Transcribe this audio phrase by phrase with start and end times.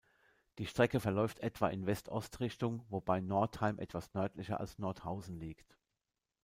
[0.57, 5.77] Die Strecke verläuft etwa in West-Ost-Richtung, wobei Northeim etwas nördlicher als Nordhausen liegt.